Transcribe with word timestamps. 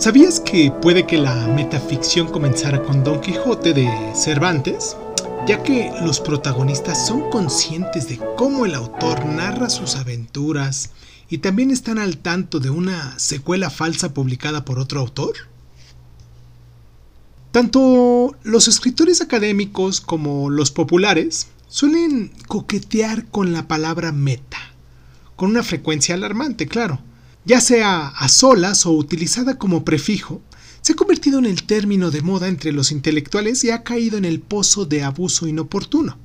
¿Sabías 0.00 0.40
que 0.40 0.72
puede 0.72 1.06
que 1.06 1.18
la 1.18 1.46
metaficción 1.48 2.26
comenzara 2.26 2.82
con 2.82 3.04
Don 3.04 3.20
Quijote 3.20 3.74
de 3.74 3.86
Cervantes? 4.14 4.96
Ya 5.46 5.62
que 5.62 5.92
los 6.02 6.20
protagonistas 6.20 7.06
son 7.06 7.28
conscientes 7.28 8.08
de 8.08 8.18
cómo 8.38 8.64
el 8.64 8.74
autor 8.74 9.26
narra 9.26 9.68
sus 9.68 9.96
aventuras 9.96 10.92
y 11.28 11.38
también 11.38 11.70
están 11.70 11.98
al 11.98 12.16
tanto 12.16 12.60
de 12.60 12.70
una 12.70 13.18
secuela 13.18 13.68
falsa 13.68 14.14
publicada 14.14 14.64
por 14.64 14.78
otro 14.78 15.00
autor. 15.00 15.34
Tanto 17.52 18.34
los 18.42 18.68
escritores 18.68 19.20
académicos 19.20 20.00
como 20.00 20.48
los 20.48 20.70
populares 20.70 21.48
suelen 21.68 22.32
coquetear 22.48 23.26
con 23.26 23.52
la 23.52 23.68
palabra 23.68 24.12
meta, 24.12 24.56
con 25.36 25.50
una 25.50 25.62
frecuencia 25.62 26.14
alarmante, 26.14 26.66
claro 26.66 27.00
ya 27.44 27.60
sea 27.60 28.08
a 28.08 28.28
solas 28.28 28.86
o 28.86 28.92
utilizada 28.92 29.58
como 29.58 29.84
prefijo, 29.84 30.42
se 30.82 30.92
ha 30.92 30.96
convertido 30.96 31.38
en 31.38 31.46
el 31.46 31.64
término 31.64 32.10
de 32.10 32.22
moda 32.22 32.48
entre 32.48 32.72
los 32.72 32.90
intelectuales 32.90 33.64
y 33.64 33.70
ha 33.70 33.82
caído 33.82 34.16
en 34.18 34.24
el 34.24 34.40
pozo 34.40 34.86
de 34.86 35.02
abuso 35.02 35.46
inoportuno. 35.46 36.16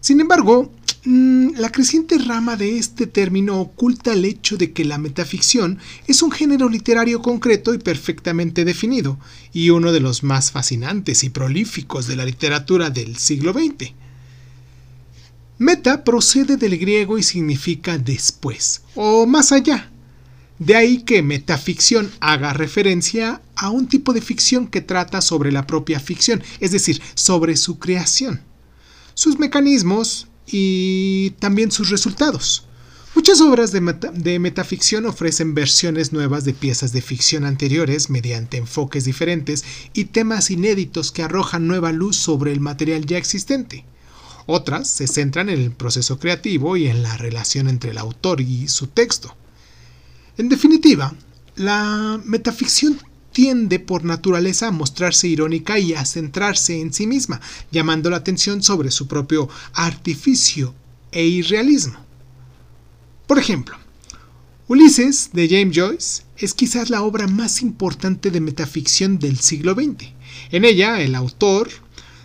Sin 0.00 0.20
embargo, 0.20 0.72
mm, 1.04 1.56
la 1.56 1.70
creciente 1.70 2.18
rama 2.18 2.56
de 2.56 2.78
este 2.78 3.08
término 3.08 3.60
oculta 3.60 4.12
el 4.12 4.24
hecho 4.24 4.56
de 4.56 4.72
que 4.72 4.84
la 4.84 4.98
metaficción 4.98 5.78
es 6.06 6.22
un 6.22 6.30
género 6.30 6.68
literario 6.68 7.20
concreto 7.20 7.74
y 7.74 7.78
perfectamente 7.78 8.64
definido, 8.64 9.18
y 9.52 9.70
uno 9.70 9.90
de 9.90 10.00
los 10.00 10.22
más 10.22 10.52
fascinantes 10.52 11.24
y 11.24 11.30
prolíficos 11.30 12.06
de 12.06 12.16
la 12.16 12.24
literatura 12.24 12.90
del 12.90 13.16
siglo 13.16 13.52
XX. 13.52 13.92
Meta 15.58 16.04
procede 16.04 16.56
del 16.56 16.78
griego 16.78 17.18
y 17.18 17.24
significa 17.24 17.98
después, 17.98 18.82
o 18.94 19.26
más 19.26 19.50
allá, 19.50 19.90
de 20.58 20.74
ahí 20.74 21.02
que 21.02 21.22
metaficción 21.22 22.10
haga 22.20 22.52
referencia 22.52 23.40
a 23.54 23.70
un 23.70 23.88
tipo 23.88 24.12
de 24.12 24.20
ficción 24.20 24.66
que 24.66 24.80
trata 24.80 25.20
sobre 25.20 25.52
la 25.52 25.66
propia 25.66 26.00
ficción, 26.00 26.42
es 26.60 26.72
decir, 26.72 27.00
sobre 27.14 27.56
su 27.56 27.78
creación, 27.78 28.42
sus 29.14 29.38
mecanismos 29.38 30.28
y 30.46 31.30
también 31.38 31.70
sus 31.70 31.90
resultados. 31.90 32.64
Muchas 33.14 33.40
obras 33.40 33.72
de, 33.72 34.38
metaficción 34.38 35.06
ofrecen 35.06 35.54
versiones 35.54 36.12
nuevas 36.12 36.44
de 36.44 36.54
piezas 36.54 36.92
de 36.92 37.02
ficción 37.02 37.44
anteriores 37.44 38.10
mediante 38.10 38.58
enfoques 38.58 39.04
diferentes 39.04 39.64
y 39.92 40.04
temas 40.04 40.50
inéditos 40.50 41.10
que 41.10 41.22
arrojan 41.22 41.66
nueva 41.66 41.90
luz 41.90 42.16
sobre 42.16 42.52
el 42.52 42.60
material 42.60 43.06
ya 43.06 43.18
existente. 43.18 43.84
Otras 44.46 44.88
se 44.88 45.08
centran 45.08 45.48
en 45.48 45.60
el 45.60 45.72
proceso 45.72 46.18
creativo 46.18 46.76
y 46.76 46.86
en 46.86 47.02
la 47.02 47.16
relación 47.16 47.68
entre 47.68 47.90
el 47.90 47.98
autor 47.98 48.40
y 48.40 48.68
su 48.68 48.86
texto. 48.86 49.34
En 50.38 50.48
definitiva, 50.48 51.12
la 51.56 52.20
metaficción 52.24 52.96
tiende 53.32 53.80
por 53.80 54.04
naturaleza 54.04 54.68
a 54.68 54.70
mostrarse 54.70 55.26
irónica 55.26 55.80
y 55.80 55.94
a 55.94 56.04
centrarse 56.04 56.80
en 56.80 56.92
sí 56.92 57.08
misma, 57.08 57.40
llamando 57.72 58.08
la 58.08 58.18
atención 58.18 58.62
sobre 58.62 58.92
su 58.92 59.08
propio 59.08 59.48
artificio 59.72 60.76
e 61.10 61.26
irrealismo. 61.26 61.98
Por 63.26 63.40
ejemplo, 63.40 63.76
Ulises 64.68 65.30
de 65.32 65.48
James 65.48 65.76
Joyce 65.76 66.22
es 66.36 66.54
quizás 66.54 66.88
la 66.88 67.02
obra 67.02 67.26
más 67.26 67.60
importante 67.60 68.30
de 68.30 68.40
metaficción 68.40 69.18
del 69.18 69.40
siglo 69.40 69.74
XX. 69.74 70.12
En 70.52 70.64
ella, 70.64 71.00
el 71.00 71.16
autor 71.16 71.68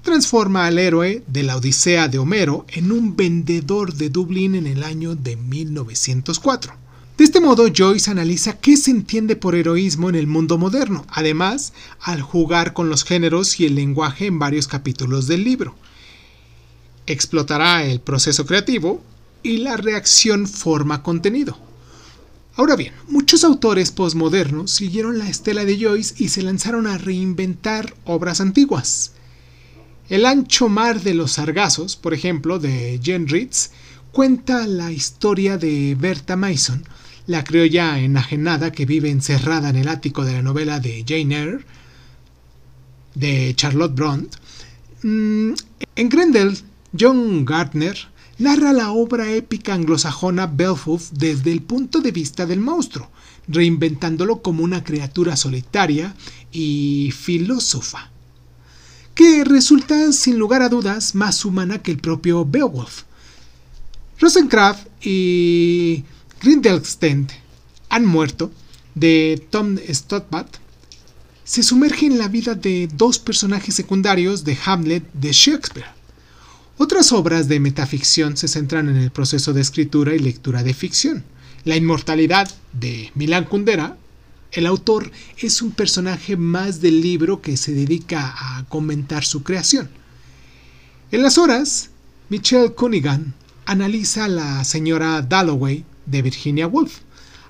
transforma 0.00 0.64
al 0.64 0.78
héroe 0.78 1.22
de 1.26 1.42
la 1.42 1.58
Odisea 1.58 2.08
de 2.08 2.18
Homero 2.18 2.64
en 2.68 2.90
un 2.90 3.16
vendedor 3.16 3.92
de 3.92 4.08
Dublín 4.08 4.54
en 4.54 4.66
el 4.66 4.82
año 4.82 5.14
de 5.14 5.36
1904. 5.36 6.87
De 7.18 7.24
este 7.24 7.40
modo, 7.40 7.66
Joyce 7.76 8.12
analiza 8.12 8.60
qué 8.60 8.76
se 8.76 8.92
entiende 8.92 9.34
por 9.34 9.56
heroísmo 9.56 10.08
en 10.08 10.14
el 10.14 10.28
mundo 10.28 10.56
moderno, 10.56 11.04
además, 11.10 11.72
al 12.00 12.22
jugar 12.22 12.74
con 12.74 12.90
los 12.90 13.02
géneros 13.02 13.58
y 13.58 13.66
el 13.66 13.74
lenguaje 13.74 14.26
en 14.26 14.38
varios 14.38 14.68
capítulos 14.68 15.26
del 15.26 15.42
libro. 15.42 15.74
Explotará 17.08 17.82
el 17.82 18.00
proceso 18.00 18.46
creativo 18.46 19.02
y 19.42 19.56
la 19.56 19.76
reacción 19.76 20.46
forma 20.46 21.02
contenido. 21.02 21.58
Ahora 22.54 22.76
bien, 22.76 22.94
muchos 23.08 23.42
autores 23.42 23.90
postmodernos 23.90 24.70
siguieron 24.70 25.18
la 25.18 25.28
estela 25.28 25.64
de 25.64 25.76
Joyce 25.76 26.14
y 26.18 26.28
se 26.28 26.42
lanzaron 26.42 26.86
a 26.86 26.98
reinventar 26.98 27.96
obras 28.04 28.40
antiguas. 28.40 29.14
El 30.08 30.24
ancho 30.24 30.68
mar 30.68 31.02
de 31.02 31.14
los 31.14 31.32
sargazos, 31.32 31.96
por 31.96 32.14
ejemplo, 32.14 32.60
de 32.60 33.00
Jen 33.02 33.26
Ritz, 33.26 33.70
cuenta 34.12 34.68
la 34.68 34.92
historia 34.92 35.58
de 35.58 35.96
Berta 35.98 36.36
Mason, 36.36 36.84
la 37.28 37.44
criolla 37.44 37.98
enajenada 38.00 38.72
que 38.72 38.86
vive 38.86 39.10
encerrada 39.10 39.68
en 39.68 39.76
el 39.76 39.88
ático 39.88 40.24
de 40.24 40.32
la 40.32 40.42
novela 40.42 40.80
de 40.80 41.04
Jane 41.06 41.36
Eyre 41.36 41.64
de 43.14 43.54
Charlotte 43.54 43.94
Brontë. 43.94 44.38
Mm, 45.02 45.52
en 45.94 46.08
Grendel, 46.08 46.58
John 46.98 47.44
Gardner 47.44 47.98
narra 48.38 48.72
la 48.72 48.92
obra 48.92 49.30
épica 49.30 49.74
anglosajona 49.74 50.46
Beowulf 50.46 51.10
desde 51.12 51.52
el 51.52 51.60
punto 51.60 52.00
de 52.00 52.12
vista 52.12 52.46
del 52.46 52.60
monstruo, 52.60 53.10
reinventándolo 53.46 54.40
como 54.40 54.64
una 54.64 54.82
criatura 54.82 55.36
solitaria 55.36 56.14
y 56.50 57.12
filósofa, 57.14 58.10
que 59.14 59.44
resulta 59.44 60.12
sin 60.12 60.38
lugar 60.38 60.62
a 60.62 60.70
dudas 60.70 61.14
más 61.14 61.44
humana 61.44 61.82
que 61.82 61.90
el 61.90 61.98
propio 61.98 62.46
Beowulf. 62.46 63.02
Rosencraft 64.18 64.88
y 65.04 66.04
Grindelstein 66.40 67.26
han 67.88 68.06
muerto 68.06 68.52
de 68.94 69.46
Tom 69.50 69.76
Stoddard 69.88 70.48
se 71.48 71.62
sumerge 71.62 72.04
en 72.04 72.18
la 72.18 72.28
vida 72.28 72.54
de 72.54 72.90
dos 72.92 73.18
personajes 73.18 73.74
secundarios 73.74 74.44
de 74.44 74.58
Hamlet 74.66 75.02
de 75.14 75.32
Shakespeare. 75.32 75.88
Otras 76.76 77.10
obras 77.10 77.48
de 77.48 77.58
metaficción 77.58 78.36
se 78.36 78.48
centran 78.48 78.90
en 78.90 78.96
el 78.96 79.10
proceso 79.10 79.54
de 79.54 79.62
escritura 79.62 80.14
y 80.14 80.18
lectura 80.18 80.62
de 80.62 80.74
ficción. 80.74 81.24
La 81.64 81.74
inmortalidad 81.74 82.50
de 82.74 83.10
Milan 83.14 83.46
Kundera, 83.46 83.96
el 84.52 84.66
autor 84.66 85.10
es 85.38 85.62
un 85.62 85.70
personaje 85.70 86.36
más 86.36 86.82
del 86.82 87.00
libro 87.00 87.40
que 87.40 87.56
se 87.56 87.72
dedica 87.72 88.34
a 88.36 88.66
comentar 88.68 89.24
su 89.24 89.42
creación. 89.42 89.88
En 91.10 91.22
las 91.22 91.38
horas, 91.38 91.88
Michelle 92.28 92.74
Cunningham 92.74 93.32
analiza 93.64 94.26
a 94.26 94.28
la 94.28 94.64
señora 94.64 95.22
Dalloway 95.22 95.86
de 96.10 96.22
Virginia 96.22 96.66
Woolf, 96.66 97.00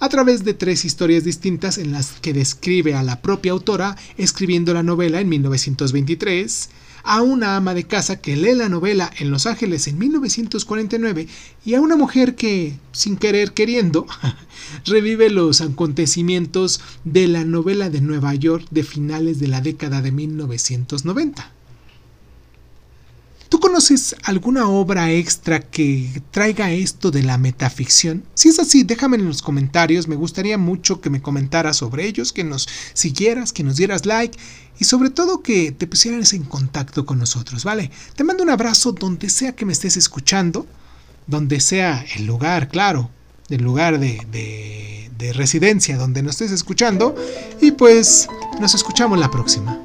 a 0.00 0.08
través 0.08 0.44
de 0.44 0.54
tres 0.54 0.84
historias 0.84 1.24
distintas 1.24 1.78
en 1.78 1.92
las 1.92 2.12
que 2.20 2.32
describe 2.32 2.94
a 2.94 3.02
la 3.02 3.22
propia 3.22 3.52
autora 3.52 3.96
escribiendo 4.16 4.74
la 4.74 4.82
novela 4.82 5.20
en 5.20 5.28
1923, 5.28 6.68
a 7.06 7.22
una 7.22 7.56
ama 7.56 7.72
de 7.72 7.84
casa 7.84 8.20
que 8.20 8.36
lee 8.36 8.54
la 8.54 8.68
novela 8.68 9.10
en 9.18 9.30
Los 9.30 9.46
Ángeles 9.46 9.86
en 9.86 9.96
1949 9.96 11.28
y 11.64 11.74
a 11.74 11.80
una 11.80 11.96
mujer 11.96 12.34
que, 12.34 12.78
sin 12.90 13.16
querer 13.16 13.52
queriendo, 13.52 14.06
revive 14.84 15.30
los 15.30 15.60
acontecimientos 15.60 16.80
de 17.04 17.28
la 17.28 17.44
novela 17.44 17.90
de 17.90 18.00
Nueva 18.00 18.34
York 18.34 18.66
de 18.72 18.82
finales 18.82 19.38
de 19.38 19.46
la 19.46 19.60
década 19.60 20.02
de 20.02 20.10
1990. 20.10 21.55
¿Tú 23.48 23.60
conoces 23.60 24.16
alguna 24.24 24.68
obra 24.68 25.12
extra 25.12 25.60
que 25.60 26.22
traiga 26.32 26.72
esto 26.72 27.10
de 27.10 27.22
la 27.22 27.38
metaficción? 27.38 28.24
Si 28.34 28.48
es 28.48 28.58
así, 28.58 28.82
déjame 28.82 29.16
en 29.16 29.26
los 29.26 29.40
comentarios, 29.40 30.08
me 30.08 30.16
gustaría 30.16 30.58
mucho 30.58 31.00
que 31.00 31.10
me 31.10 31.22
comentaras 31.22 31.76
sobre 31.76 32.06
ellos, 32.06 32.32
que 32.32 32.42
nos 32.42 32.68
siguieras, 32.92 33.52
que 33.52 33.62
nos 33.62 33.76
dieras 33.76 34.04
like 34.04 34.36
y 34.78 34.84
sobre 34.84 35.10
todo 35.10 35.42
que 35.42 35.70
te 35.70 35.86
pusieras 35.86 36.32
en 36.32 36.42
contacto 36.42 37.06
con 37.06 37.18
nosotros, 37.18 37.62
¿vale? 37.62 37.90
Te 38.16 38.24
mando 38.24 38.42
un 38.42 38.50
abrazo 38.50 38.92
donde 38.92 39.30
sea 39.30 39.54
que 39.54 39.64
me 39.64 39.72
estés 39.72 39.96
escuchando, 39.96 40.66
donde 41.28 41.60
sea 41.60 42.04
el 42.16 42.26
lugar, 42.26 42.68
claro, 42.68 43.10
el 43.48 43.62
lugar 43.62 44.00
de, 44.00 44.26
de, 44.32 45.10
de 45.16 45.32
residencia 45.32 45.96
donde 45.96 46.22
nos 46.22 46.32
estés 46.34 46.52
escuchando 46.52 47.14
y 47.60 47.70
pues 47.70 48.28
nos 48.60 48.74
escuchamos 48.74 49.18
la 49.18 49.30
próxima. 49.30 49.80